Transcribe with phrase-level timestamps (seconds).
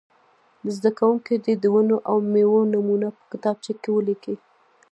[0.75, 4.35] زده کوونکي دې د ونو او مېوو نومونه په کتابچه کې ولیکي.